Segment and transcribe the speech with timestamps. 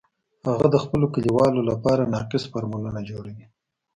[0.47, 3.45] هغه د خپلو کلیوالو لپاره ناقص فارمولونه جوړوي